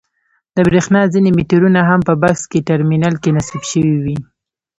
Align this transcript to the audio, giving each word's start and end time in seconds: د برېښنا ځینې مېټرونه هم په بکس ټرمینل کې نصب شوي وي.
د 0.55 0.57
برېښنا 0.67 1.01
ځینې 1.13 1.29
مېټرونه 1.37 1.79
هم 1.89 1.99
په 2.07 2.13
بکس 2.21 2.41
ټرمینل 2.67 3.15
کې 3.21 3.29
نصب 3.37 3.61
شوي 3.71 3.95
وي. 4.03 4.17